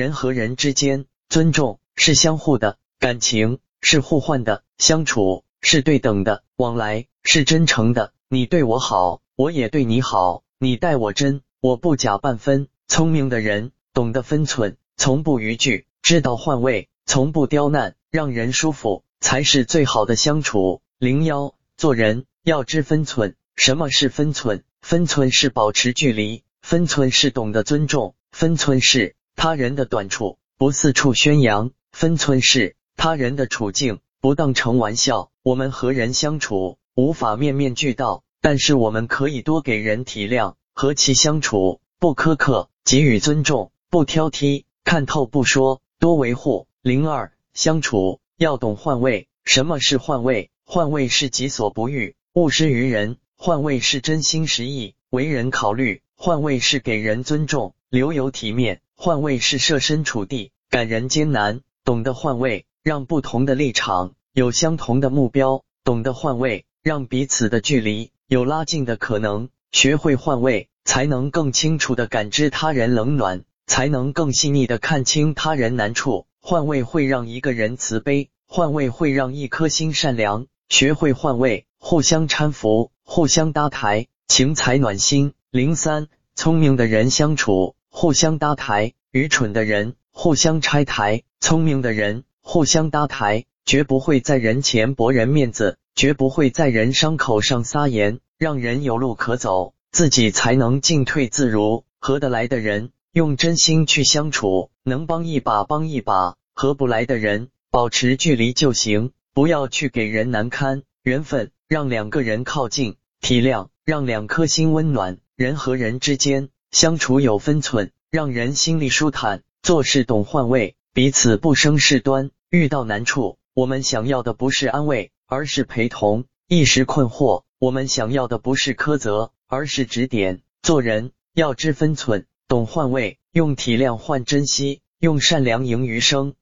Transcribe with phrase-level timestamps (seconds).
[0.00, 8.14] 人和人之间，尊重是相互的，感情是互换的，相处是对等的，往来是真诚的。
[8.26, 12.68] 你对我好，我也对你好，你待我真，我不假半分。
[12.88, 20.80] 聪明的人懂得分寸，从不逾矩，知道换位，从不刁难，让人舒服才是最好的相处。
[20.98, 23.36] 零幺，做人要知分寸。
[23.54, 24.64] 什么是分寸？
[24.80, 35.30] 分寸是保持距离，分寸是懂得尊重，分寸是他人的短处不四处宣扬，分寸是他人的处境不当成玩笑。
[35.42, 46.66] 我们和人相处无法面面俱到，但是我们可以多给人体谅，和其相处不苛刻，给予尊重，不挑剔，看透不说，多维护。
[46.82, 49.28] 零二相处要懂换位。
[49.44, 50.50] 什么是换位？
[50.64, 53.16] 换位是己所不欲，勿施于人。
[53.36, 76.26] 换位是真心实意为人考虑，换位是给人尊重，留有体面，换位是设身处地感人艰难，懂得换位，让不同的立场有相同的目标，懂得换位，让彼此的距离有拉近的可能，学会换位，才能更清楚的感知他人冷暖，才能更细腻的看清他人难处。
[76.42, 80.46] 换位会让一个人慈悲，换位会让一颗心善良。
[80.68, 82.92] 学会换位，互相搀扶。
[83.02, 85.32] 互相搭台，情才暖心。
[85.50, 91.22] 零三，聪明的人相处互相搭台，愚蠢的人互相拆台。
[91.38, 101.84] 聪明的人互相搭台，绝不会在人前驳人面子，绝不会在人伤口上撒盐，让人有路可走，自己才能进退自如。
[101.98, 110.84] 合得来的人，用真心去相处，能帮一把帮一把；合不来的人，保持距离就行，不要去给人难堪。
[111.02, 112.96] 缘分让两个人靠近。
[113.20, 119.42] 体谅让两颗心温暖，人和人之间相处有分寸，让人心里舒坦。
[119.60, 122.30] 做事懂换位，彼此不生事端。
[122.48, 130.42] 遇到难处，我们想要的不是安慰，而是陪同；一时困惑，我们想要的不是苛责，而是指点。
[130.62, 136.34] 做人要知分寸，懂换位，用体谅换珍惜，用善良赢余生。